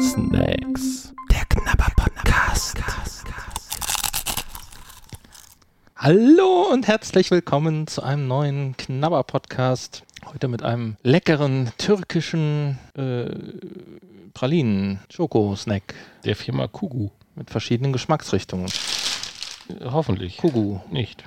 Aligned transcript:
Snacks. 0.00 1.12
Der 1.30 1.44
Knabber 1.50 1.88
Podcast. 1.96 2.78
Hallo 5.96 6.66
und 6.72 6.86
herzlich 6.88 7.30
willkommen 7.30 7.86
zu 7.86 8.02
einem 8.02 8.26
neuen 8.26 8.74
Knabber 8.78 9.22
Podcast. 9.22 10.02
Heute 10.24 10.48
mit 10.48 10.62
einem 10.62 10.96
leckeren 11.02 11.72
türkischen 11.76 12.78
äh, 12.94 13.26
Pralinen 14.32 15.00
Schoko-Snack 15.10 15.94
Der 16.24 16.36
Firma 16.36 16.68
Kugu. 16.68 17.10
mit 17.34 17.50
verschiedenen 17.50 17.92
Geschmacksrichtungen. 17.92 18.72
Hoffentlich. 19.84 20.38
Kugu. 20.38 20.80
Nicht. 20.90 21.24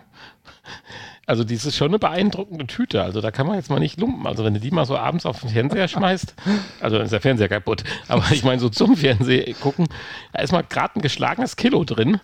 Also, 1.29 1.43
dies 1.43 1.63
ist 1.63 1.77
schon 1.77 1.89
eine 1.89 1.99
beeindruckende 1.99 2.65
Tüte. 2.65 3.03
Also, 3.03 3.21
da 3.21 3.29
kann 3.29 3.45
man 3.45 3.55
jetzt 3.55 3.69
mal 3.69 3.79
nicht 3.79 3.99
lumpen. 3.99 4.25
Also, 4.25 4.43
wenn 4.43 4.55
du 4.55 4.59
die 4.59 4.71
mal 4.71 4.85
so 4.85 4.97
abends 4.97 5.27
auf 5.27 5.41
den 5.41 5.49
Fernseher 5.49 5.87
schmeißt, 5.87 6.33
also 6.79 6.95
dann 6.95 7.05
ist 7.05 7.11
der 7.11 7.21
Fernseher 7.21 7.47
kaputt. 7.47 7.83
Aber 8.07 8.23
ich 8.31 8.43
meine, 8.43 8.59
so 8.59 8.67
zum 8.69 8.97
Fernseher 8.97 9.53
gucken, 9.53 9.87
da 10.33 10.41
ist 10.41 10.51
mal 10.51 10.63
gerade 10.63 10.95
ein 10.95 11.03
geschlagenes 11.03 11.55
Kilo 11.55 11.83
drin. 11.83 12.19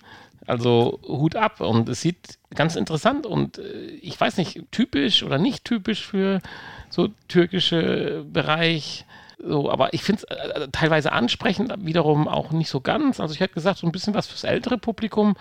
Also, 0.48 1.00
Hut 1.08 1.36
ab. 1.36 1.62
Und 1.62 1.88
es 1.88 2.02
sieht 2.02 2.40
ganz 2.56 2.76
interessant 2.76 3.28
und 3.28 3.60
äh, 3.60 3.90
ich 4.02 4.20
weiß 4.20 4.38
nicht, 4.38 4.64
typisch 4.72 5.22
oder 5.22 5.38
nicht 5.38 5.66
typisch 5.66 6.04
für 6.04 6.42
so 6.90 7.10
türkische 7.28 8.26
Bereich. 8.34 9.06
So, 9.38 9.70
aber 9.70 9.94
ich 9.94 10.02
finde 10.04 10.24
es 10.30 10.38
äh, 10.38 10.68
teilweise 10.72 11.12
ansprechend, 11.12 11.74
wiederum 11.86 12.28
auch 12.28 12.52
nicht 12.52 12.70
so 12.70 12.80
ganz. 12.82 13.20
Also 13.20 13.34
ich 13.34 13.40
hätte 13.42 13.54
gesagt, 13.54 13.80
so 13.80 13.86
ein 13.88 13.92
bisschen 13.92 14.14
was 14.14 14.28
fürs 14.28 14.44
ältere 14.46 14.78
Publikum, 14.78 15.36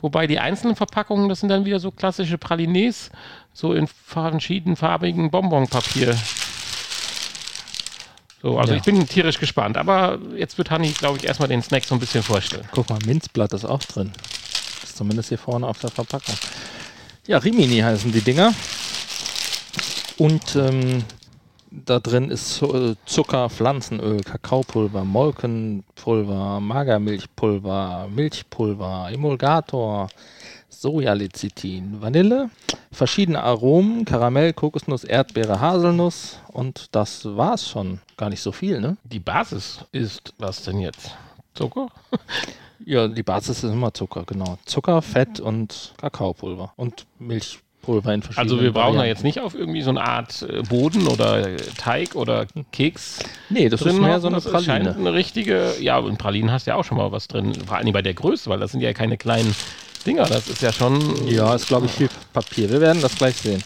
wobei 0.00 0.26
die 0.26 0.38
einzelnen 0.38 0.76
Verpackungen, 0.76 1.28
das 1.28 1.40
sind 1.40 1.48
dann 1.48 1.64
wieder 1.64 1.80
so 1.80 1.90
klassische 1.90 2.38
Pralines, 2.38 3.10
so 3.52 3.72
in 3.74 3.86
verschiedenfarbigen 3.88 5.30
Bonbonpapier. 5.30 6.16
So, 8.42 8.58
also 8.58 8.72
Ja. 8.72 8.78
ich 8.78 8.84
bin 8.84 9.06
tierisch 9.06 9.38
gespannt, 9.38 9.76
aber 9.76 10.18
jetzt 10.36 10.56
wird 10.56 10.70
Hanni, 10.70 10.90
glaube 10.92 11.18
ich, 11.18 11.24
erstmal 11.24 11.48
den 11.48 11.62
Snack 11.62 11.84
so 11.84 11.94
ein 11.94 12.00
bisschen 12.00 12.22
vorstellen. 12.22 12.66
Guck 12.72 12.88
mal, 12.88 12.98
Minzblatt 13.04 13.52
ist 13.52 13.64
auch 13.66 13.80
drin. 13.82 14.12
Ist 14.82 14.96
zumindest 14.96 15.28
hier 15.28 15.38
vorne 15.38 15.66
auf 15.66 15.78
der 15.78 15.90
Verpackung. 15.90 16.34
Ja, 17.26 17.38
Rimini 17.38 17.78
heißen 17.80 18.10
die 18.12 18.22
Dinger. 18.22 18.54
Und 20.16 20.56
ähm, 20.56 21.04
da 21.70 22.00
drin 22.00 22.30
ist 22.30 22.54
Zu- 22.54 22.96
Zucker, 23.06 23.48
Pflanzenöl, 23.50 24.20
Kakaopulver, 24.22 25.04
Molkenpulver, 25.04 26.60
Magermilchpulver, 26.60 28.08
Milchpulver, 28.14 29.08
Emulgator, 29.12 30.08
Sojalecithin, 30.68 32.00
Vanille, 32.00 32.50
verschiedene 32.92 33.42
Aromen, 33.42 34.04
Karamell, 34.04 34.52
Kokosnuss, 34.52 35.04
Erdbeere, 35.04 35.60
Haselnuss 35.60 36.38
und 36.48 36.88
das 36.92 37.24
war's 37.24 37.68
schon. 37.68 38.00
Gar 38.16 38.30
nicht 38.30 38.40
so 38.42 38.52
viel, 38.52 38.80
ne? 38.80 38.96
Die 39.04 39.20
Basis 39.20 39.84
ist 39.92 40.34
was 40.38 40.62
denn 40.64 40.80
jetzt? 40.80 41.14
Zucker? 41.54 41.88
Ja, 42.86 43.06
die 43.08 43.22
Basis 43.22 43.62
ist 43.62 43.70
immer 43.70 43.92
Zucker, 43.92 44.24
genau. 44.24 44.56
Zucker, 44.64 45.02
Fett 45.02 45.38
und 45.38 45.92
Kakaopulver 45.98 46.72
und 46.76 47.04
Milchpulver 47.18 47.62
Also 48.36 48.60
wir 48.60 48.72
brauchen 48.72 48.96
da 48.98 49.04
jetzt 49.04 49.24
nicht 49.24 49.40
auf 49.40 49.54
irgendwie 49.54 49.82
so 49.82 49.90
eine 49.90 50.02
Art 50.02 50.42
äh, 50.42 50.62
Boden 50.62 51.06
oder 51.06 51.56
Teig 51.78 52.14
oder 52.14 52.46
Keks 52.72 53.20
Nee, 53.48 53.68
das 53.68 53.80
drin 53.80 53.96
ist 53.96 54.00
mehr 54.00 54.20
so 54.20 54.28
eine 54.28 54.36
Das 54.36 54.44
scheint 54.64 54.84
Praline. 54.84 54.96
eine 54.96 55.12
richtige, 55.12 55.72
ja, 55.80 55.98
in 55.98 56.16
Pralinen 56.16 56.52
hast 56.52 56.66
du 56.66 56.72
ja 56.72 56.76
auch 56.76 56.84
schon 56.84 56.98
mal 56.98 57.10
was 57.12 57.26
drin. 57.28 57.52
Vor 57.54 57.76
allem 57.76 57.92
bei 57.92 58.02
der 58.02 58.14
Größe, 58.14 58.48
weil 58.50 58.60
das 58.60 58.72
sind 58.72 58.80
ja 58.80 58.92
keine 58.92 59.16
kleinen 59.16 59.54
Dinger. 60.06 60.24
Das 60.24 60.48
ist 60.48 60.62
ja 60.62 60.72
schon. 60.72 61.26
Ja, 61.28 61.54
ist 61.54 61.68
glaube 61.68 61.86
ich 61.86 61.92
viel 61.92 62.08
Papier. 62.32 62.70
Wir 62.70 62.80
werden 62.80 63.02
das 63.02 63.16
gleich 63.16 63.36
sehen. 63.36 63.62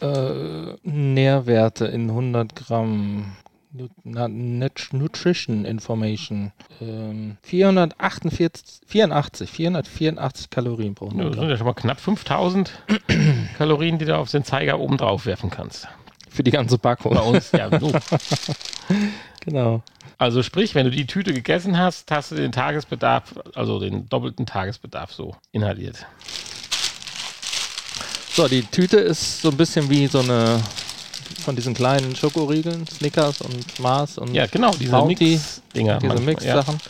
Äh, 0.00 0.76
Nährwerte 0.82 1.86
in 1.86 2.08
100 2.08 2.56
Gramm. 2.56 3.32
Nutrition 3.72 5.64
Information. 5.64 6.52
Ähm, 6.80 7.36
448, 7.42 8.80
84, 8.86 9.50
484 9.50 10.50
Kalorien 10.50 10.94
pro 10.94 11.06
Ja, 11.06 11.10
100 11.12 11.28
Das 11.30 11.36
Gramm. 11.36 11.42
sind 11.44 11.50
ja 11.50 11.56
schon 11.56 11.66
mal 11.66 11.74
knapp 11.74 12.00
5000 12.00 12.72
Kalorien, 13.58 13.98
die 13.98 14.04
du 14.04 14.16
auf 14.16 14.30
den 14.30 14.44
Zeiger 14.44 14.78
oben 14.78 14.96
drauf 14.96 15.26
werfen 15.26 15.50
kannst. 15.50 15.88
Für 16.28 16.42
die 16.42 16.50
ganze 16.50 16.78
Packung. 16.78 17.14
Bei 17.14 17.22
uns, 17.22 17.52
ja, 17.52 17.78
so. 17.78 17.92
Genau. 19.42 19.82
Also 20.18 20.42
sprich, 20.42 20.74
wenn 20.74 20.84
du 20.84 20.90
die 20.90 21.06
Tüte 21.06 21.32
gegessen 21.32 21.78
hast, 21.78 22.10
hast 22.10 22.30
du 22.30 22.34
den 22.34 22.52
Tagesbedarf, 22.52 23.34
also 23.54 23.80
den 23.80 24.06
doppelten 24.08 24.44
Tagesbedarf 24.44 25.12
so 25.12 25.34
inhaliert. 25.50 26.04
So, 28.32 28.46
die 28.46 28.62
Tüte 28.62 28.98
ist 28.98 29.40
so 29.40 29.48
ein 29.50 29.56
bisschen 29.56 29.88
wie 29.88 30.06
so 30.08 30.18
eine 30.20 30.60
von 31.44 31.56
diesen 31.56 31.74
kleinen 31.74 32.14
Schokoriegeln, 32.16 32.86
Snickers 32.86 33.40
und 33.40 33.78
Mars 33.80 34.18
und 34.18 34.34
Ja, 34.34 34.46
genau, 34.46 34.70
diese 34.72 34.90
Bounty, 34.92 35.24
Mix-Dinger. 35.32 35.98
diese 35.98 36.12
manchmal, 36.14 36.44
ja. 36.44 36.54
Mix-Sachen. 36.56 36.80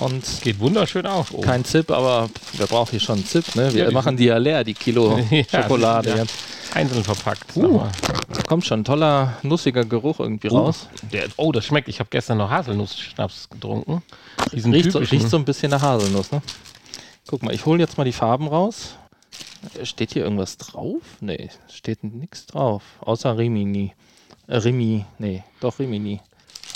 Und 0.00 0.24
Geht 0.42 0.58
wunderschön 0.58 1.06
auf. 1.06 1.32
oben. 1.32 1.42
kein 1.44 1.64
Zip, 1.64 1.90
aber 1.92 2.28
wer 2.54 2.66
braucht 2.66 2.90
hier 2.90 2.98
schon 2.98 3.16
einen 3.18 3.26
Zip, 3.26 3.54
ne? 3.54 3.72
Wir 3.72 3.84
Ja, 3.84 3.90
machen 3.92 4.16
die 4.16 4.24
ja 4.24 4.38
leer, 4.38 4.64
die 4.64 4.74
Kilo 4.74 5.18
Ja, 5.30 5.44
Schokolade. 5.62 6.10
ja. 6.10 6.16
jetzt. 6.16 6.34
Einzeln 6.74 7.04
verpackt. 7.04 7.56
Uh. 7.56 7.82
Da 8.32 8.42
kommt 8.42 8.64
schon 8.66 8.80
ein 8.80 8.84
toller, 8.84 9.34
nussiger 9.42 9.84
Geruch 9.84 10.18
irgendwie 10.18 10.48
Oh, 10.50 10.58
raus. 10.58 10.88
der, 11.12 11.26
oh, 11.36 11.52
das 11.52 11.64
schmeckt. 11.66 11.86
Ich 11.88 12.00
habe 12.00 12.08
gestern 12.10 12.38
noch 12.38 12.50
Haselnussschnaps 12.50 13.48
getrunken. 13.50 14.02
Diesen 14.52 14.72
Riecht 14.74 14.90
so, 14.90 14.98
riecht 14.98 15.30
so 15.30 15.36
ein 15.36 15.44
bisschen 15.44 15.70
nach 15.70 15.82
Haselnuss, 15.82 16.32
ne? 16.32 16.42
Guck 17.28 17.44
mal, 17.44 17.54
ich 17.54 17.64
hole 17.64 17.78
jetzt 17.78 17.96
mal 17.96 18.02
die 18.04 18.12
Farben 18.12 18.48
raus. 18.48 18.96
Steht 19.82 20.12
hier 20.12 20.24
irgendwas 20.24 20.56
drauf? 20.56 21.02
Nee, 21.20 21.50
steht 21.68 22.04
nichts 22.04 22.46
drauf. 22.46 22.82
Außer 23.00 23.36
Rimini. 23.36 23.92
Äh, 24.46 24.56
Rimi, 24.56 25.04
nee, 25.18 25.42
doch 25.60 25.78
Rimini. 25.78 26.20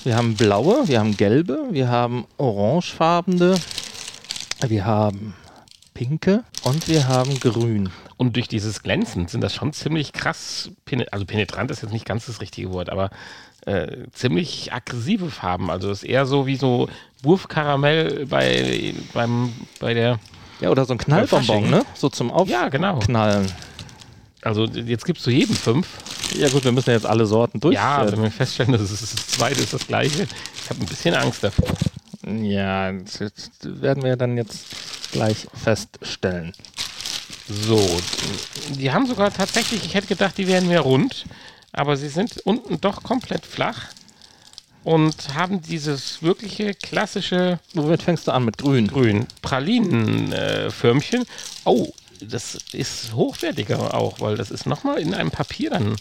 Wir 0.05 0.17
haben 0.17 0.37
blaue, 0.37 0.87
wir 0.87 1.01
haben 1.01 1.17
gelbe, 1.17 1.67
wir 1.71 1.89
haben 1.89 2.27
orangefarbene, 2.37 3.57
wir 4.67 4.85
haben 4.87 5.35
pinke 5.93 6.45
und 6.63 6.87
wir 6.89 7.09
haben 7.09 7.41
grün. 7.41 7.91
Und 8.17 8.37
durch 8.37 8.47
dieses 8.47 8.83
Glänzen 8.83 9.27
sind 9.27 9.43
das 9.43 9.55
schon 9.55 9.73
ziemlich 9.73 10.13
krass, 10.13 10.71
also 11.11 11.25
penetrant 11.25 11.71
ist 11.71 11.83
jetzt 11.83 11.93
nicht 11.93 12.07
ganz 12.07 12.27
das 12.27 12.41
richtige 12.41 12.71
Wort, 12.71 12.91
aber 12.91 13.11
äh, 13.67 14.07
ziemlich 14.13 14.73
aggressive 14.73 15.31
Farben. 15.31 15.71
Also 15.71 15.91
es 15.91 16.03
ist 16.03 16.09
eher 16.09 16.27
so 16.27 16.47
wie 16.47 16.57
so 16.57 16.89
Wurfkaramell 17.23 18.27
bei, 18.27 18.95
beim, 19.13 19.53
bei 19.81 19.95
der, 19.95 20.21
Ja, 20.61 20.71
oder 20.71 20.85
so 20.85 20.95
ein 20.95 20.99
Knallbonbon, 20.99 21.71
ne? 21.71 21.85
So 21.95 22.09
zum 22.09 22.33
ja 22.47 22.69
genau. 22.69 22.95
Aufknallen. 22.95 23.51
Also 24.43 24.65
jetzt 24.65 25.05
gibst 25.05 25.27
du 25.27 25.31
jedem 25.31 25.55
fünf. 25.55 25.87
Ja 26.37 26.49
gut, 26.49 26.65
wir 26.65 26.73
müssen 26.73 26.91
jetzt 26.91 27.07
alle 27.07 27.27
Sorten 27.27 27.61
durch. 27.61 27.75
Ja, 27.75 28.05
äh, 28.05 28.13
wenn 28.13 28.23
wir 28.23 28.31
feststellen, 28.31 28.73
dass 28.73 28.81
es 28.81 29.01
das 29.01 29.27
zweite 29.27 29.61
ist 29.61 29.73
das 29.73 29.87
gleiche. 29.87 30.27
Ich 30.63 30.71
habe 30.71 30.81
ein 30.81 30.87
bisschen 30.87 31.15
Angst 31.15 31.43
davor. 31.43 31.69
Ja, 32.27 32.93
das 32.93 33.21
werden 33.63 34.03
wir 34.03 34.17
dann 34.17 34.37
jetzt 34.37 34.67
gleich 35.13 35.47
feststellen. 35.55 36.53
So, 37.49 37.81
die 38.71 38.93
haben 38.93 39.07
sogar 39.07 39.33
tatsächlich, 39.33 39.85
ich 39.85 39.95
hätte 39.95 40.07
gedacht, 40.07 40.37
die 40.37 40.47
wären 40.47 40.69
mehr 40.69 40.83
rund, 40.83 41.25
aber 41.73 41.97
sie 41.97 42.09
sind 42.09 42.39
unten 42.45 42.79
doch 42.81 43.03
komplett 43.03 43.47
flach 43.47 43.87
und 44.85 45.35
haben 45.35 45.61
dieses 45.63 46.23
wirkliche 46.23 46.75
klassische 46.75 47.59
Womit 47.75 48.03
fängst 48.03 48.27
du 48.29 48.33
an? 48.33 48.45
Mit 48.45 48.59
grün? 48.59 48.87
grün 48.89 49.27
Pralinen-Förmchen. 49.43 51.25
oh, 51.65 51.89
das 52.21 52.59
ist 52.73 53.15
hochwertiger 53.15 53.95
auch, 53.95 54.21
weil 54.21 54.37
das 54.37 54.51
ist 54.51 54.67
nochmal 54.67 54.99
in 54.99 55.15
einem 55.15 55.31
Papier 55.31 55.71
dann 55.71 55.97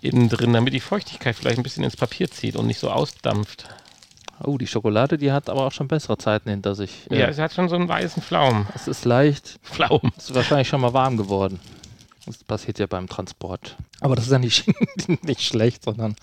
innen 0.00 0.28
drin, 0.28 0.52
damit 0.52 0.72
die 0.74 0.80
Feuchtigkeit 0.80 1.34
vielleicht 1.36 1.58
ein 1.58 1.62
bisschen 1.64 1.84
ins 1.84 1.96
Papier 1.96 2.30
zieht 2.30 2.56
und 2.56 2.66
nicht 2.66 2.78
so 2.78 2.90
ausdampft. 2.90 3.66
Oh, 4.44 4.58
die 4.58 4.66
Schokolade, 4.66 5.18
die 5.18 5.30
hat 5.30 5.48
aber 5.48 5.66
auch 5.66 5.72
schon 5.72 5.86
bessere 5.88 6.18
Zeiten 6.18 6.50
hinter 6.50 6.74
sich. 6.74 7.06
Ja, 7.10 7.26
Äh, 7.26 7.30
es 7.30 7.38
hat 7.38 7.52
schon 7.54 7.68
so 7.68 7.76
einen 7.76 7.88
weißen 7.88 8.22
Pflaum. 8.22 8.66
es 8.74 8.88
ist 8.88 9.04
leicht, 9.04 9.58
Pflaum. 9.62 10.12
ist 10.16 10.34
wahrscheinlich 10.34 10.68
schon 10.68 10.80
mal 10.80 10.92
warm 10.92 11.16
geworden. 11.16 11.60
Das 12.26 12.42
passiert 12.44 12.78
ja 12.78 12.86
beim 12.86 13.08
Transport. 13.08 13.76
Aber 14.00 14.14
das 14.16 14.26
ist 14.26 14.32
ja 14.32 14.38
nicht, 14.38 14.64
nicht 15.24 15.42
schlecht, 15.42 15.84
sondern 15.84 16.16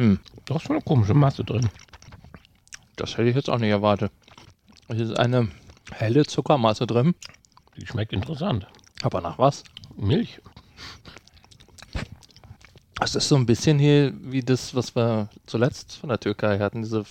hm, 0.00 0.18
Da 0.46 0.56
ist 0.56 0.62
schon 0.62 0.76
eine 0.76 0.82
komische 0.84 1.12
Masse 1.14 1.44
drin. 1.44 1.68
das 2.96 3.18
hätte 3.18 3.28
ich 3.28 3.36
jetzt 3.36 3.50
auch 3.50 3.58
nicht 3.58 3.70
erwartet. 3.70 4.10
Es 4.88 4.98
ist 4.98 5.18
eine 5.18 5.48
helle 5.92 6.24
Zuckermasse 6.24 6.86
drin. 6.86 7.14
Die 7.76 7.86
schmeckt 7.86 8.12
interessant. 8.12 8.66
Aber 9.02 9.20
nach 9.20 9.38
was? 9.38 9.62
Milch. 9.96 10.40
Es 13.02 13.14
ist 13.14 13.28
so 13.28 13.36
ein 13.36 13.46
bisschen 13.46 13.78
hier 13.78 14.12
wie 14.20 14.42
das, 14.42 14.74
was 14.74 14.94
wir 14.96 15.28
zuletzt 15.46 15.96
von 15.96 16.08
der 16.08 16.20
Türkei 16.20 16.58
hatten, 16.58 16.82
diese 16.82 17.04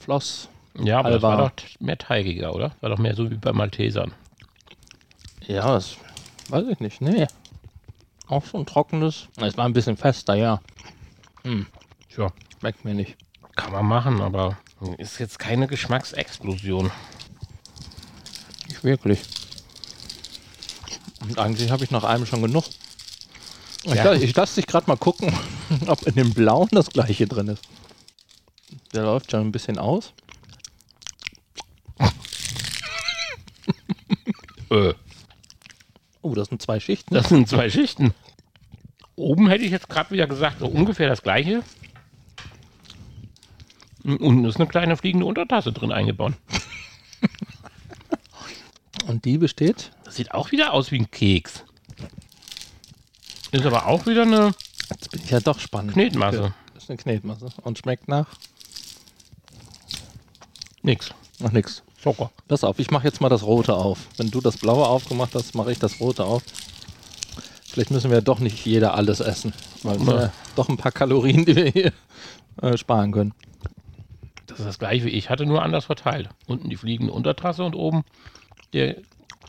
Floss. 0.00 0.48
Ja, 0.78 0.98
aber 0.98 1.10
das 1.10 1.22
war 1.22 1.38
Alba. 1.38 1.52
doch 1.56 1.80
mehr 1.80 1.98
teigiger, 1.98 2.54
oder? 2.54 2.72
War 2.80 2.90
doch 2.90 2.98
mehr 2.98 3.14
so 3.14 3.30
wie 3.30 3.36
bei 3.36 3.52
Maltesern. 3.52 4.12
Ja, 5.46 5.66
das 5.74 5.96
weiß 6.48 6.66
ich 6.68 6.80
nicht. 6.80 7.00
Nee. 7.00 7.26
Auch 8.26 8.44
so 8.44 8.58
ein 8.58 8.66
trockenes. 8.66 9.28
Es 9.36 9.56
war 9.56 9.64
ein 9.66 9.72
bisschen 9.74 9.96
fester, 9.96 10.34
ja. 10.34 10.60
Tja, 12.14 12.32
Schmeckt 12.60 12.84
mir 12.84 12.94
nicht. 12.94 13.16
kann 13.56 13.72
man 13.72 13.86
machen, 13.86 14.20
aber 14.20 14.58
ist 14.98 15.18
jetzt 15.18 15.38
keine 15.38 15.66
Geschmacksexplosion. 15.66 16.90
Nicht 18.68 18.84
wirklich. 18.84 19.22
Und 21.20 21.38
eigentlich 21.38 21.70
habe 21.70 21.84
ich 21.84 21.90
nach 21.90 22.04
einem 22.04 22.26
schon 22.26 22.42
genug. 22.42 22.64
Ich, 23.84 23.94
Ja. 23.94 24.04
la- 24.04 24.12
ich 24.14 24.34
lasse 24.34 24.56
dich 24.56 24.66
gerade 24.66 24.86
mal 24.88 24.96
gucken, 24.96 25.32
ob 25.86 26.02
in 26.06 26.14
dem 26.14 26.32
blauen 26.34 26.68
das 26.72 26.90
gleiche 26.90 27.26
drin 27.26 27.48
ist. 27.48 27.62
Der 28.92 29.02
läuft 29.04 29.30
schon 29.30 29.40
ein 29.40 29.52
bisschen 29.52 29.78
aus. 29.78 30.12
Äh, 34.70 34.94
Oh, 36.22 36.34
das 36.34 36.48
sind 36.48 36.62
zwei 36.62 36.80
Schichten. 36.80 37.12
das 37.14 37.28
sind 37.28 37.46
zwei 37.48 37.68
Schichten. 37.68 38.14
Oben 39.14 39.48
hätte 39.50 39.62
ich 39.64 39.70
jetzt 39.70 39.90
gerade 39.90 40.10
wieder 40.10 40.26
gesagt, 40.26 40.58
so 40.60 40.66
ungefähr 40.66 41.06
das 41.08 41.22
gleiche. 41.22 41.62
Und 44.04 44.18
Unten 44.18 44.44
ist 44.44 44.56
eine 44.56 44.66
kleine 44.66 44.96
fliegende 44.96 45.26
Untertasse 45.26 45.72
drin 45.72 45.92
eingebaut. 45.92 46.34
Und 49.06 49.24
die 49.24 49.38
besteht? 49.38 49.90
Das 50.04 50.16
sieht 50.16 50.32
auch 50.32 50.50
wieder 50.52 50.72
aus 50.72 50.90
wie 50.90 50.98
ein 51.00 51.10
Keks. 51.10 51.64
Ist 53.50 53.66
aber 53.66 53.86
auch 53.86 54.06
wieder 54.06 54.22
eine 54.22 54.54
Jetzt 54.90 55.10
bin 55.10 55.20
ich 55.22 55.30
ja 55.30 55.40
doch 55.40 55.58
spannend. 55.58 55.92
Knetmasse. 55.94 56.54
Das 56.74 56.84
ist 56.84 56.90
eine 56.90 56.96
Knetmasse. 56.98 57.48
Und 57.62 57.78
schmeckt 57.78 58.08
nach? 58.08 58.26
Nix. 60.82 61.10
Nach 61.38 61.52
nix. 61.52 61.82
Zucker. 62.02 62.30
Pass 62.48 62.64
auf, 62.64 62.78
ich 62.78 62.90
mache 62.90 63.06
jetzt 63.06 63.20
mal 63.22 63.30
das 63.30 63.42
Rote 63.44 63.74
auf. 63.74 63.98
Wenn 64.18 64.30
du 64.30 64.40
das 64.42 64.58
Blaue 64.58 64.86
aufgemacht 64.86 65.34
hast, 65.34 65.54
mache 65.54 65.72
ich 65.72 65.78
das 65.78 66.00
Rote 66.00 66.24
auf. 66.24 66.42
Vielleicht 67.66 67.90
müssen 67.90 68.10
wir 68.10 68.20
doch 68.20 68.40
nicht 68.40 68.64
jeder 68.66 68.94
alles 68.94 69.20
essen, 69.20 69.54
weil 69.82 70.00
Ja. 70.02 70.20
ja 70.24 70.32
doch 70.54 70.68
ein 70.68 70.76
paar 70.76 70.92
Kalorien, 70.92 71.44
die 71.46 71.56
wir 71.56 71.70
hier 71.70 71.92
äh, 72.62 72.76
sparen 72.76 73.10
können. 73.12 73.32
Das 74.54 74.60
ist 74.60 74.66
das 74.66 74.78
gleiche 74.78 75.04
wie 75.06 75.10
ich 75.10 75.30
hatte, 75.30 75.46
nur 75.46 75.62
anders 75.64 75.86
verteilt. 75.86 76.28
Unten 76.46 76.70
die 76.70 76.76
fliegende 76.76 77.12
Untertasse 77.12 77.64
und 77.64 77.74
oben 77.74 78.04
der 78.72 78.96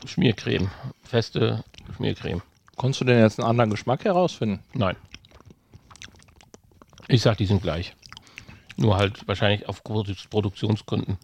Schmiercreme. 0.04 0.68
Feste 1.04 1.62
Schmiercreme. 1.96 2.42
Konntest 2.74 3.02
du 3.02 3.04
denn 3.04 3.20
jetzt 3.20 3.38
einen 3.38 3.48
anderen 3.48 3.70
Geschmack 3.70 4.04
herausfinden? 4.04 4.58
Nein. 4.74 4.96
Ich 7.06 7.22
sag, 7.22 7.36
die 7.38 7.46
sind 7.46 7.62
gleich. 7.62 7.94
Nur 8.76 8.96
halt 8.96 9.28
wahrscheinlich 9.28 9.68
auf 9.68 9.84
Produ- 9.84 10.28
Produktionsgründen. 10.28 11.18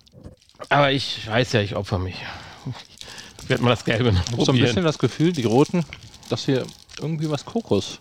Aber 0.69 0.93
ich 0.93 1.26
weiß 1.28 1.52
ja, 1.55 1.61
ich 1.61 1.75
opfer 1.75 1.99
mich. 1.99 2.14
Ich 3.43 3.49
werde 3.49 3.64
mal 3.64 3.70
das 3.70 3.85
Gelbe 3.85 4.12
noch 4.12 4.20
Ich 4.20 4.26
habe 4.28 4.37
so 4.37 4.43
ein 4.43 4.46
probieren. 4.46 4.67
bisschen 4.67 4.85
das 4.85 4.99
Gefühl, 5.00 5.32
die 5.32 5.44
Roten, 5.44 5.85
dass 6.28 6.44
hier 6.44 6.64
irgendwie 7.00 7.28
was 7.28 7.44
Kokos. 7.44 7.99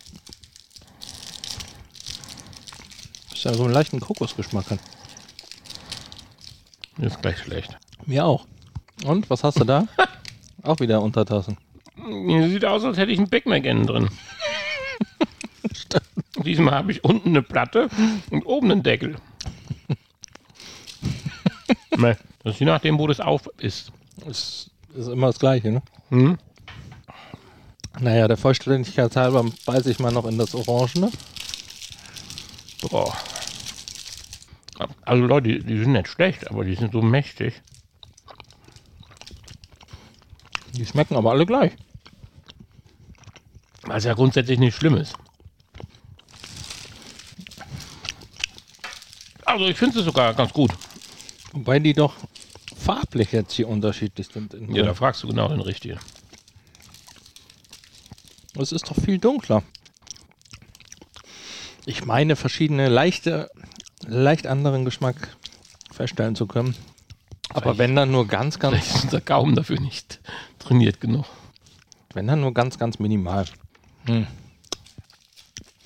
Ist 3.33 3.43
ja 3.45 3.53
so 3.55 3.63
einen 3.63 3.73
leichten 3.73 3.99
Kokosgeschmack 3.99 4.69
hat. 4.69 4.79
Ist 6.99 7.21
gleich 7.21 7.39
schlecht. 7.39 7.77
Mir 8.05 8.25
auch. 8.25 8.45
Und, 9.05 9.29
was 9.29 9.43
hast 9.43 9.59
du 9.59 9.63
da? 9.63 9.87
auch 10.63 10.79
wieder 10.79 11.01
Untertassen. 11.01 11.57
Sieht 11.95 12.65
aus, 12.65 12.83
als 12.83 12.97
hätte 12.97 13.11
ich 13.11 13.19
einen 13.19 13.29
Big 13.29 13.45
Mac 13.45 13.65
innen 13.65 13.85
drin. 13.85 14.09
Diesmal 16.43 16.73
habe 16.73 16.91
ich 16.91 17.03
unten 17.03 17.29
eine 17.29 17.41
Platte 17.41 17.89
und 18.29 18.45
oben 18.45 18.71
einen 18.71 18.83
Deckel. 18.83 19.15
Nee, 21.97 22.15
das 22.43 22.53
ist 22.53 22.59
je 22.59 22.65
nachdem, 22.65 22.99
wo 22.99 23.07
das 23.07 23.19
auf 23.19 23.47
ist. 23.57 23.91
Ist, 24.25 24.71
ist 24.95 25.07
immer 25.07 25.27
das 25.27 25.39
Gleiche, 25.39 25.71
ne? 25.71 25.81
Hm? 26.09 26.37
Naja, 27.99 28.27
der 28.27 28.37
Vollständigkeit 28.37 29.15
halber 29.15 29.45
beiße 29.65 29.91
ich 29.91 29.99
mal 29.99 30.11
noch 30.11 30.25
in 30.25 30.37
das 30.37 30.55
Orangene. 30.55 31.11
Boah. 32.89 33.15
Also 35.01 35.25
Leute, 35.25 35.49
die, 35.49 35.63
die 35.63 35.77
sind 35.77 35.93
nicht 35.93 36.07
schlecht, 36.07 36.49
aber 36.49 36.63
die 36.63 36.75
sind 36.75 36.93
so 36.93 37.01
mächtig. 37.01 37.61
Die 40.73 40.85
schmecken 40.85 41.15
aber 41.15 41.31
alle 41.31 41.45
gleich. 41.45 41.73
Was 43.83 44.05
ja 44.05 44.13
grundsätzlich 44.13 44.59
nicht 44.59 44.75
schlimm 44.75 44.95
ist. 44.95 45.15
Also 49.45 49.65
ich 49.65 49.77
finde 49.77 49.99
es 49.99 50.05
sogar 50.05 50.33
ganz 50.33 50.53
gut. 50.53 50.71
Wobei 51.51 51.79
die 51.79 51.93
doch 51.93 52.15
farblich 52.77 53.31
jetzt 53.31 53.53
hier 53.53 53.67
unterschiedlich 53.67 54.27
sind. 54.27 54.53
In 54.53 54.73
Ja, 54.73 54.83
da 54.83 54.93
fragst 54.93 55.23
du 55.23 55.27
genau 55.27 55.49
den 55.49 55.59
richtigen. 55.59 55.99
Es 58.57 58.71
ist 58.71 58.89
doch 58.89 58.95
viel 58.95 59.17
dunkler. 59.17 59.63
Ich 61.85 62.05
meine, 62.05 62.35
verschiedene 62.35 62.89
leichte, 62.89 63.49
leicht 64.07 64.47
anderen 64.47 64.85
Geschmack 64.85 65.35
feststellen 65.91 66.35
zu 66.35 66.47
können. 66.47 66.75
Aber 67.49 67.61
Vielleicht- 67.61 67.79
wenn 67.79 67.95
dann 67.95 68.11
nur 68.11 68.27
ganz, 68.27 68.59
ganz, 68.59 68.77
Vielleicht 68.77 68.95
ist 68.95 69.03
unser 69.05 69.21
Gaumen 69.21 69.55
dafür 69.55 69.79
nicht 69.79 70.19
trainiert 70.59 71.01
genug. 71.01 71.25
wenn 72.13 72.27
dann 72.27 72.41
nur 72.41 72.53
ganz, 72.53 72.77
ganz 72.79 72.99
minimal. 72.99 73.45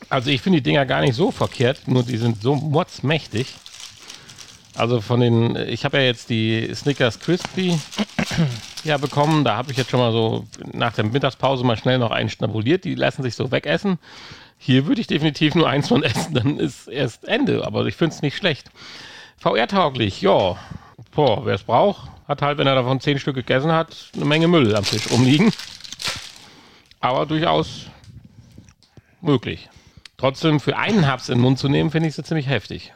Also 0.10 0.30
ich 0.30 0.42
finde 0.42 0.60
die 0.60 0.64
Dinger 0.64 0.86
gar 0.86 1.02
nicht 1.02 1.16
so 1.16 1.32
verkehrt, 1.32 1.88
nur 1.88 2.04
die 2.04 2.18
sind 2.18 2.42
so 2.42 2.56
mordsmächtig. 2.56 3.56
Also 4.76 5.02
von 5.02 5.20
den, 5.22 5.56
ich 5.56 5.86
habe 5.86 5.98
ja 5.98 6.04
jetzt 6.04 6.30
die 6.30 6.70
Snickers 6.76 7.20
Crispy 7.20 7.80
ja 8.84 8.98
bekommen. 8.98 9.44
Da 9.44 9.56
habe 9.56 9.72
ich 9.72 9.78
jetzt 9.78 9.90
schon 9.90 10.00
mal 10.02 10.12
so 10.12 10.46
nach 10.74 10.94
der 10.94 11.06
Mittagspause 11.06 11.64
mal 11.64 11.78
schnell 11.78 11.98
noch 11.98 12.12
einen 12.12 12.30
schnabuliert. 12.30 12.84
Die 12.84 12.96
lassen 12.96 13.24
sich 13.24 13.36
so 13.36 13.52
wegessen. 13.52 13.98
Hier 14.58 14.88
würde 14.88 15.02
ich 15.02 15.08
definitiv 15.08 15.54
nur 15.56 15.70
eins 15.70 15.88
von 15.90 16.04
essen, 16.04 16.34
dann 16.34 16.60
ist 16.60 16.88
erst 16.88 17.26
Ende. 17.28 17.66
Aber 17.66 17.86
ich 17.86 17.96
finde 17.96 18.16
es 18.16 18.22
nicht 18.22 18.38
schlecht. 18.38 18.70
VR-tauglich, 19.38 20.22
ja. 20.22 20.58
Boah, 21.12 21.46
wer 21.46 21.56
es 21.56 21.64
braucht, 21.64 22.10
hat 22.28 22.42
halt, 22.42 22.58
wenn 22.58 22.68
er 22.68 22.76
davon 22.76 23.00
zehn 23.00 23.20
Stück 23.20 23.36
gegessen 23.36 23.72
hat, 23.72 24.10
eine 24.16 24.26
Menge 24.26 24.48
Müll 24.48 24.76
am 24.76 24.84
Tisch 24.84 25.10
rumliegen. 25.12 25.52
Aber 27.00 27.26
durchaus 27.26 27.86
möglich. 29.22 29.70
Trotzdem 30.18 30.60
für 30.60 30.78
einen 30.78 31.06
Haps 31.08 31.30
in 31.30 31.36
den 31.36 31.42
Mund 31.42 31.60
zu 31.60 31.68
nehmen, 31.70 31.92
finde 31.92 32.08
ich 32.10 32.16
so 32.16 32.22
ziemlich 32.22 32.48
heftig. 32.48 32.94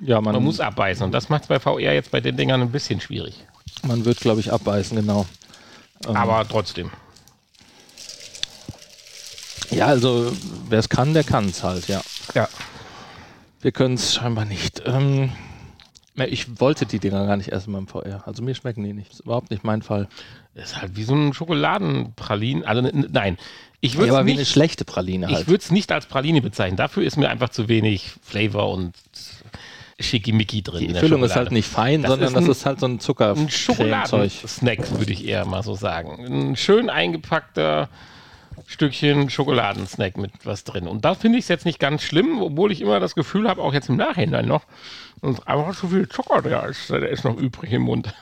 Ja, 0.00 0.20
man, 0.20 0.34
Man 0.34 0.42
muss 0.42 0.58
abbeißen 0.60 1.04
und 1.04 1.12
das 1.12 1.28
macht 1.28 1.42
es 1.42 1.48
bei 1.48 1.60
VR 1.60 1.92
jetzt 1.92 2.10
bei 2.10 2.20
den 2.20 2.36
Dingern 2.36 2.60
ein 2.62 2.72
bisschen 2.72 3.00
schwierig. 3.00 3.44
man 3.86 4.04
wird, 4.04 4.18
glaube 4.18 4.40
ich, 4.40 4.52
abbeißen, 4.52 4.96
genau. 4.96 5.26
Ähm, 6.06 6.16
Aber 6.16 6.46
trotzdem. 6.48 6.90
Ja, 9.74 9.86
also 9.86 10.32
wer 10.68 10.78
es 10.78 10.88
kann, 10.88 11.14
der 11.14 11.24
kann 11.24 11.46
es 11.46 11.62
halt, 11.62 11.88
ja. 11.88 12.00
Ja. 12.34 12.48
Wir 13.60 13.72
können 13.72 13.94
es 13.94 14.14
scheinbar 14.14 14.44
nicht. 14.44 14.82
Ähm, 14.86 15.32
ich 16.16 16.60
wollte 16.60 16.86
die 16.86 16.98
Dinger 16.98 17.26
gar 17.26 17.36
nicht 17.36 17.50
essen 17.50 17.72
beim 17.72 17.88
VR. 17.88 18.22
Also 18.26 18.42
mir 18.42 18.54
schmecken 18.54 18.84
die 18.84 18.92
nicht. 18.92 19.08
Das 19.10 19.20
ist 19.20 19.24
überhaupt 19.26 19.50
nicht 19.50 19.64
mein 19.64 19.82
Fall. 19.82 20.08
Das 20.54 20.70
ist 20.72 20.80
halt 20.82 20.96
wie 20.96 21.02
so 21.04 21.14
ein 21.14 21.32
Schokoladenpralin. 21.32 22.64
Also 22.64 22.88
nein, 22.92 23.36
ich 23.80 23.94
Ja, 23.94 24.00
würde 24.00 24.12
aber 24.12 24.20
es 24.20 24.26
wie 24.26 24.30
eine 24.32 24.40
nicht, 24.40 24.50
schlechte 24.52 24.84
Praline 24.84 25.26
ich 25.28 25.34
halt. 25.34 25.46
würde 25.48 25.62
es 25.64 25.70
nicht 25.70 25.90
als 25.92 26.06
Praline 26.06 26.40
bezeichnen. 26.42 26.76
Dafür 26.76 27.02
ist 27.04 27.16
mir 27.16 27.30
einfach 27.30 27.48
zu 27.48 27.68
wenig 27.68 28.12
Flavor 28.22 28.70
und 28.70 28.94
Schickimicki 29.98 30.62
drin. 30.62 30.88
Die 30.88 30.94
Füllung 30.94 31.22
ist 31.24 31.36
halt 31.36 31.52
nicht 31.52 31.68
fein, 31.68 32.02
Das 32.02 32.10
sondern 32.10 32.28
ist 32.28 32.34
das 32.34 32.44
ein- 32.44 32.50
ist 32.50 32.66
halt 32.66 32.80
so 32.80 32.86
ein 32.86 32.92
ein 32.94 33.00
Zuckerzeug. 33.00 33.50
Schokoladensnack, 33.50 34.98
würde 34.98 35.12
ich 35.12 35.24
eher 35.26 35.44
mal 35.46 35.62
so 35.62 35.74
sagen. 35.74 36.50
Ein 36.50 36.56
schön 36.56 36.90
eingepackter 36.90 37.88
Stückchen 38.66 39.30
Schokoladensnack 39.30 40.16
mit 40.16 40.32
was 40.44 40.64
drin. 40.64 40.88
Und 40.88 41.04
da 41.04 41.14
finde 41.14 41.38
ich 41.38 41.44
es 41.44 41.48
jetzt 41.48 41.64
nicht 41.66 41.78
ganz 41.78 42.02
schlimm, 42.02 42.40
obwohl 42.40 42.72
ich 42.72 42.80
immer 42.80 43.00
das 43.00 43.14
Gefühl 43.14 43.48
habe, 43.48 43.62
auch 43.62 43.74
jetzt 43.74 43.88
im 43.88 43.96
Nachhinein 43.96 44.46
noch, 44.46 44.62
dass 45.22 45.46
einfach 45.46 45.76
zu 45.78 45.88
viel 45.88 46.08
Zucker 46.08 46.42
da 46.42 46.62
ist, 46.66 46.90
der 46.90 47.08
ist 47.08 47.24
noch 47.24 47.36
übrig 47.36 47.72
im 47.72 47.82
Mund. 47.82 48.14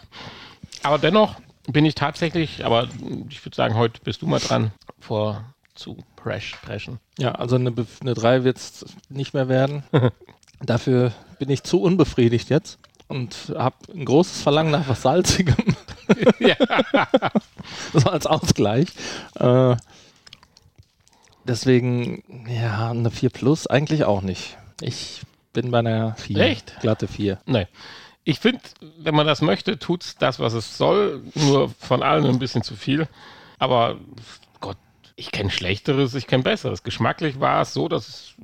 Aber 0.83 0.99
dennoch 0.99 1.37
bin 1.69 1.85
ich 1.85 1.95
tatsächlich, 1.95 2.65
aber 2.65 2.89
ich 3.29 3.45
würde 3.45 3.55
sagen, 3.57 3.77
heute 3.77 4.01
bist 4.03 4.23
du 4.23 4.27
mal 4.27 4.41
dran, 4.41 4.73
vor 5.01 5.45
zu 5.75 5.97
preschen. 6.17 6.99
Ja, 7.19 7.33
also 7.33 7.57
eine, 7.57 7.71
Be- 7.71 7.87
eine 8.01 8.15
3 8.15 8.45
wird 8.45 8.57
es 8.59 8.85
nicht 9.09 9.33
mehr 9.35 9.49
werden. 9.49 9.85
Dafür 10.61 11.13
bin 11.39 11.51
ich 11.51 11.63
zu 11.63 11.81
unbefriedigt 11.81 12.51
jetzt 12.51 12.79
und 13.09 13.53
habe 13.57 13.77
ein 13.95 14.05
großes 14.05 14.43
Verlangen 14.43 14.71
nach 14.71 14.89
was 14.89 15.03
Salzigem. 15.03 15.55
ja. 16.39 16.57
so 17.93 18.09
als 18.11 18.27
Ausgleich. 18.27 18.89
Äh, 19.39 19.77
deswegen, 21.45 22.47
ja, 22.49 22.91
eine 22.91 23.11
4 23.11 23.31
Plus 23.31 23.67
eigentlich 23.67 24.05
auch 24.05 24.23
nicht. 24.23 24.57
Ich 24.81 25.23
bin 25.53 25.71
bei 25.71 25.81
einer 25.81 26.15
4. 26.17 26.39
Echt? 26.39 26.81
Glatte 26.81 27.09
4. 27.09 27.41
Nee. 27.47 27.67
Ich 28.25 28.39
finde, 28.39 28.61
wenn 28.99 29.15
man 29.15 29.27
das 29.27 29.43
möchte, 29.43 29.79
tut 29.79 30.05
es 30.05 30.17
das, 30.17 30.39
was 30.39 30.53
es 30.53 30.79
soll. 30.79 31.23
Nur 31.35 31.71
von 31.71 32.03
allen 32.03 32.27
ein 32.27 32.39
bisschen 32.39 32.63
zu 32.63 32.77
viel. 32.77 33.09
Aber 33.59 33.97
Gott, 34.61 34.77
ich 35.17 35.33
kenne 35.33 35.51
Schlechteres, 35.51 36.15
ich 36.15 36.27
kenne 36.27 36.45
Besseres. 36.45 36.85
Geschmacklich 36.85 37.41
war 37.41 37.63
es 37.63 37.75
so, 37.75 37.89
dass 37.89 38.09
es 38.09 38.35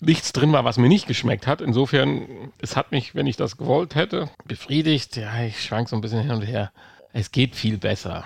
nichts 0.00 0.32
drin 0.32 0.52
war, 0.52 0.64
was 0.64 0.78
mir 0.78 0.88
nicht 0.88 1.06
geschmeckt 1.06 1.46
hat. 1.46 1.60
Insofern, 1.60 2.52
es 2.60 2.76
hat 2.76 2.90
mich, 2.90 3.14
wenn 3.14 3.26
ich 3.26 3.36
das 3.36 3.56
gewollt 3.56 3.94
hätte, 3.94 4.28
befriedigt. 4.44 5.16
Ja, 5.16 5.42
ich 5.42 5.62
schwank 5.62 5.88
so 5.88 5.94
ein 5.94 6.02
bisschen 6.02 6.22
hin 6.22 6.32
und 6.32 6.42
her. 6.42 6.72
Es 7.12 7.30
geht 7.30 7.54
viel 7.54 7.78
besser. 7.78 8.24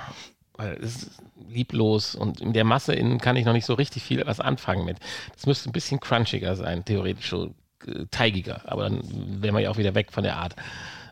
Weil 0.60 0.76
es 0.82 0.96
ist 1.04 1.10
lieblos 1.48 2.14
und 2.14 2.40
in 2.40 2.52
der 2.52 2.64
Masse 2.64 2.92
innen 2.94 3.18
kann 3.18 3.36
ich 3.36 3.44
noch 3.46 3.52
nicht 3.54 3.64
so 3.66 3.74
richtig 3.74 4.02
viel 4.02 4.22
was 4.26 4.40
anfangen 4.40 4.84
mit. 4.84 4.98
Das 5.34 5.46
müsste 5.46 5.68
ein 5.70 5.72
bisschen 5.72 6.00
crunchiger 6.00 6.54
sein, 6.56 6.84
theoretisch 6.84 7.30
so 7.30 7.54
äh, 7.86 8.04
teigiger. 8.10 8.60
Aber 8.66 8.84
dann 8.84 9.00
wären 9.42 9.54
wir 9.54 9.60
ja 9.62 9.70
auch 9.70 9.78
wieder 9.78 9.94
weg 9.94 10.12
von 10.12 10.22
der 10.22 10.36
Art. 10.36 10.54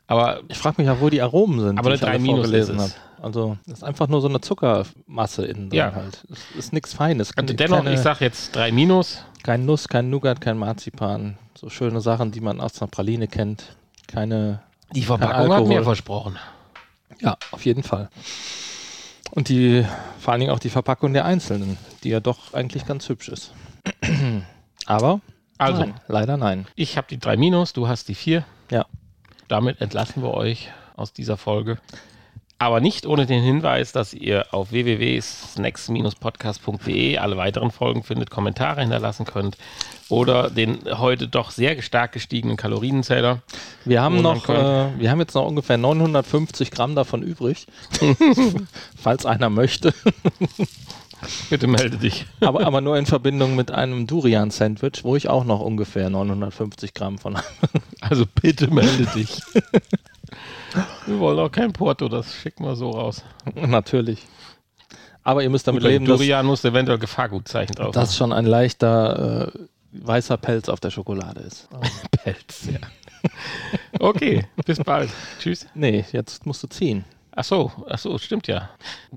Aber 0.06 0.40
Ich 0.48 0.58
frage 0.58 0.76
mich 0.78 0.86
ja, 0.86 1.00
wo 1.00 1.10
die 1.10 1.20
Aromen 1.22 1.60
sind, 1.60 1.78
Aber 1.78 1.90
die 1.90 1.94
ich 1.96 2.00
3 2.00 2.18
minus 2.18 2.50
ist 2.50 2.68
es. 2.68 2.96
Also, 3.20 3.58
es 3.66 3.74
ist 3.74 3.84
einfach 3.84 4.06
nur 4.08 4.20
so 4.20 4.28
eine 4.28 4.40
Zuckermasse 4.40 5.44
innen 5.44 5.70
drin 5.70 5.78
Ja. 5.78 5.92
halt. 5.94 6.24
Es 6.30 6.56
ist 6.56 6.72
nichts 6.72 6.94
Feines. 6.94 7.36
also 7.36 7.52
dennoch, 7.54 7.78
keine- 7.78 7.94
ich 7.94 8.00
sage 8.00 8.24
jetzt 8.24 8.54
3 8.54 8.70
Minus. 8.70 9.24
Kein 9.42 9.64
Nuss, 9.66 9.88
kein 9.88 10.08
Nougat, 10.10 10.40
kein 10.40 10.56
Marzipan. 10.58 11.36
So 11.58 11.68
schöne 11.68 12.00
Sachen, 12.00 12.30
die 12.32 12.40
man 12.40 12.60
aus 12.60 12.80
einer 12.80 12.88
Praline 12.88 13.28
kennt. 13.28 13.76
Keine. 14.06 14.60
Die 14.94 15.02
Verpackung 15.02 15.52
hat 15.52 15.66
mehr 15.66 15.82
versprochen. 15.82 16.36
Ja, 17.20 17.36
auf 17.50 17.64
jeden 17.66 17.82
Fall. 17.82 18.08
Und 19.30 19.48
die, 19.48 19.84
vor 20.18 20.32
allen 20.32 20.40
Dingen 20.40 20.52
auch 20.52 20.58
die 20.58 20.70
Verpackung 20.70 21.12
der 21.12 21.24
Einzelnen, 21.24 21.76
die 22.02 22.10
ja 22.10 22.20
doch 22.20 22.54
eigentlich 22.54 22.86
ganz 22.86 23.08
hübsch 23.08 23.28
ist. 23.28 23.52
Aber 24.86 25.20
Also, 25.58 25.82
nein, 25.82 25.94
leider 26.08 26.36
nein. 26.36 26.66
ich 26.74 26.96
habe 26.96 27.06
die 27.08 27.18
drei 27.18 27.36
Minus, 27.36 27.72
du 27.72 27.88
hast 27.88 28.08
die 28.08 28.14
vier. 28.14 28.44
Ja. 28.70 28.86
Damit 29.48 29.80
entlassen 29.80 30.22
wir 30.22 30.34
euch 30.34 30.70
aus 30.96 31.12
dieser 31.12 31.36
Folge. 31.36 31.78
Aber 32.60 32.80
nicht 32.80 33.06
ohne 33.06 33.24
den 33.24 33.40
Hinweis, 33.40 33.92
dass 33.92 34.12
ihr 34.12 34.52
auf 34.52 34.72
www.snacks-podcast.de 34.72 37.18
alle 37.18 37.36
weiteren 37.36 37.70
Folgen 37.70 38.02
findet, 38.02 38.30
Kommentare 38.30 38.80
hinterlassen 38.80 39.26
könnt 39.26 39.56
oder 40.08 40.50
den 40.50 40.80
heute 40.98 41.28
doch 41.28 41.52
sehr 41.52 41.80
stark 41.82 42.10
gestiegenen 42.12 42.56
Kalorienzähler. 42.56 43.42
Wir 43.84 44.02
haben 44.02 44.20
noch, 44.22 44.48
äh, 44.48 44.88
wir 44.98 45.08
haben 45.10 45.20
jetzt 45.20 45.34
noch 45.34 45.46
ungefähr 45.46 45.78
950 45.78 46.72
Gramm 46.72 46.96
davon 46.96 47.22
übrig, 47.22 47.68
falls 48.96 49.24
einer 49.24 49.50
möchte. 49.50 49.94
Bitte 51.50 51.68
melde 51.68 51.98
dich. 51.98 52.26
aber, 52.40 52.66
aber 52.66 52.80
nur 52.80 52.96
in 52.96 53.06
Verbindung 53.06 53.54
mit 53.54 53.70
einem 53.70 54.08
Durian-Sandwich, 54.08 55.04
wo 55.04 55.14
ich 55.16 55.28
auch 55.28 55.44
noch 55.44 55.60
ungefähr 55.60 56.10
950 56.10 56.92
Gramm 56.94 57.18
von 57.18 57.36
habe. 57.36 57.46
Also 58.00 58.24
bitte 58.40 58.72
melde 58.72 59.06
dich. 59.14 59.42
Wir 61.08 61.18
wollen 61.20 61.38
auch 61.38 61.50
kein 61.50 61.72
Porto, 61.72 62.08
das 62.08 62.34
schicken 62.34 62.64
wir 62.64 62.76
so 62.76 62.90
raus. 62.90 63.24
Natürlich. 63.54 64.26
Aber 65.22 65.42
ihr 65.42 65.48
müsst 65.48 65.66
damit 65.66 65.82
Gut, 65.82 65.90
leben, 65.90 66.04
dass, 66.04 66.18
Durian 66.18 66.44
muss 66.44 66.64
eventuell 66.64 66.98
Gefahrgutzeichen 66.98 67.74
drauf 67.74 67.92
dass 67.92 68.14
schon 68.14 68.32
ein 68.32 68.44
leichter 68.44 69.52
äh, 69.54 69.58
weißer 69.92 70.36
Pelz 70.36 70.68
auf 70.68 70.80
der 70.80 70.90
Schokolade 70.90 71.40
ist. 71.40 71.68
Pelz, 72.10 72.68
ja. 72.70 72.78
Okay, 73.98 74.46
bis 74.66 74.78
bald. 74.78 75.10
Tschüss. 75.40 75.66
Nee, 75.74 76.04
jetzt 76.12 76.44
musst 76.44 76.62
du 76.62 76.66
ziehen. 76.66 77.04
Ach 77.34 77.44
so, 77.44 77.72
ach 77.88 77.98
so, 77.98 78.18
stimmt 78.18 78.46
ja. 78.46 78.68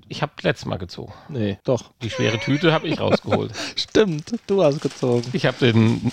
Ich 0.07 0.21
habe 0.21 0.31
letztes 0.43 0.65
Mal 0.65 0.77
gezogen. 0.77 1.13
Nee, 1.27 1.57
doch. 1.65 1.91
Die 2.01 2.09
schwere 2.09 2.39
Tüte 2.39 2.71
habe 2.71 2.87
ich 2.87 2.99
rausgeholt. 2.99 3.51
Stimmt, 3.75 4.35
du 4.47 4.63
hast 4.63 4.79
gezogen. 4.79 5.27
Ich 5.33 5.45
habe 5.45 5.57
den 5.59 6.11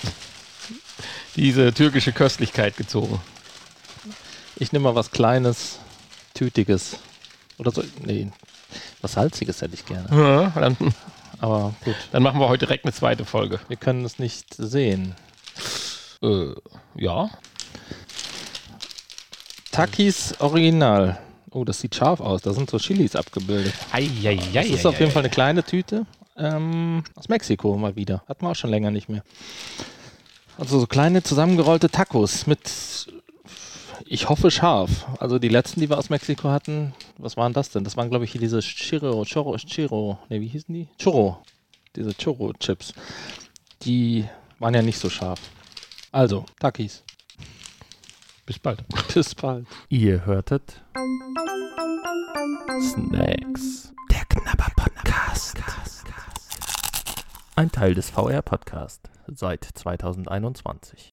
diese 1.36 1.72
türkische 1.72 2.12
Köstlichkeit 2.12 2.76
gezogen. 2.76 3.20
Ich 4.58 4.72
nehme 4.72 4.84
mal 4.84 4.94
was 4.94 5.10
Kleines, 5.10 5.78
Tütiges. 6.34 6.98
Oder 7.58 7.70
so. 7.70 7.82
Nee, 8.04 8.30
was 9.00 9.12
Salziges 9.12 9.62
hätte 9.62 9.74
ich 9.74 9.86
gerne. 9.86 10.08
Ja, 10.10 10.50
dann, 10.60 10.76
Aber 11.40 11.74
gut, 11.84 11.94
dann 12.12 12.22
machen 12.22 12.40
wir 12.40 12.48
heute 12.48 12.66
direkt 12.66 12.84
eine 12.84 12.92
zweite 12.92 13.24
Folge. 13.24 13.60
wir 13.68 13.76
können 13.76 14.04
es 14.04 14.18
nicht 14.18 14.54
sehen. 14.54 15.14
Äh, 16.22 16.54
ja. 16.96 17.30
Takis 19.70 20.34
Original. 20.40 21.18
Oh, 21.50 21.64
das 21.64 21.80
sieht 21.80 21.94
scharf 21.94 22.20
aus. 22.20 22.42
Da 22.42 22.52
sind 22.52 22.68
so 22.68 22.78
Chilis 22.78 23.16
abgebildet. 23.16 23.74
Eieiei. 23.92 24.36
Das 24.52 24.66
ist 24.66 24.86
auf 24.86 24.98
jeden 24.98 25.12
Fall 25.12 25.22
eine 25.22 25.30
kleine 25.30 25.62
Tüte. 25.62 26.04
Ähm, 26.36 27.04
aus 27.14 27.28
Mexiko 27.28 27.76
mal 27.76 27.96
wieder. 27.96 28.22
Hatten 28.28 28.44
wir 28.44 28.50
auch 28.50 28.56
schon 28.56 28.70
länger 28.70 28.90
nicht 28.90 29.08
mehr. 29.08 29.22
Also 30.58 30.80
so 30.80 30.86
kleine 30.86 31.22
zusammengerollte 31.22 31.88
Tacos 31.88 32.46
mit, 32.46 32.60
ich 34.10 34.28
hoffe, 34.28 34.50
scharf. 34.50 35.06
Also 35.20 35.38
die 35.38 35.48
letzten, 35.48 35.80
die 35.80 35.90
wir 35.90 35.98
aus 35.98 36.08
Mexiko 36.08 36.48
hatten, 36.48 36.94
was 37.18 37.36
waren 37.36 37.52
das 37.52 37.70
denn? 37.70 37.84
Das 37.84 37.96
waren, 37.96 38.08
glaube 38.08 38.24
ich, 38.24 38.32
hier 38.32 38.40
diese 38.40 38.60
Chiro, 38.60 39.24
Choro, 39.30 39.56
Chiro, 39.58 40.18
ne, 40.30 40.40
wie 40.40 40.48
hießen 40.48 40.74
die? 40.74 40.88
Churro. 40.98 41.42
Diese 41.94 42.14
Churro-Chips. 42.14 42.94
Die 43.82 44.26
waren 44.58 44.74
ja 44.74 44.82
nicht 44.82 44.98
so 44.98 45.10
scharf. 45.10 45.40
Also, 46.10 46.46
Takis. 46.58 47.04
Bis 48.46 48.58
bald. 48.58 48.82
Bis 49.14 49.34
bald. 49.34 49.66
Ihr 49.90 50.24
hörtet 50.24 50.82
Snacks. 52.80 53.92
Der 54.10 54.24
Knabber 54.24 54.70
Podcast. 54.74 55.58
Ein 57.56 57.70
Teil 57.70 57.94
des 57.94 58.10
VR 58.10 58.40
Podcast 58.40 59.10
seit 59.26 59.64
2021. 59.64 61.06